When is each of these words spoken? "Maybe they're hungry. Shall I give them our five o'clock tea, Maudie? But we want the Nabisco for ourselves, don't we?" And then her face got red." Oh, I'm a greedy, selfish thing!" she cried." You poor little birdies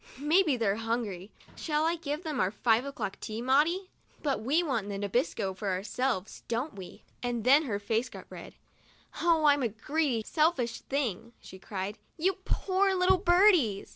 "Maybe 0.17 0.57
they're 0.57 0.77
hungry. 0.77 1.29
Shall 1.55 1.85
I 1.85 1.95
give 1.95 2.23
them 2.23 2.39
our 2.39 2.49
five 2.49 2.85
o'clock 2.85 3.19
tea, 3.19 3.39
Maudie? 3.39 3.91
But 4.23 4.39
we 4.41 4.63
want 4.63 4.89
the 4.89 4.97
Nabisco 4.97 5.53
for 5.55 5.69
ourselves, 5.69 6.41
don't 6.47 6.73
we?" 6.73 7.03
And 7.21 7.43
then 7.43 7.65
her 7.65 7.77
face 7.77 8.09
got 8.09 8.25
red." 8.31 8.55
Oh, 9.21 9.45
I'm 9.45 9.61
a 9.61 9.67
greedy, 9.69 10.23
selfish 10.25 10.79
thing!" 10.79 11.33
she 11.39 11.59
cried." 11.59 11.99
You 12.17 12.37
poor 12.45 12.95
little 12.95 13.19
birdies 13.19 13.89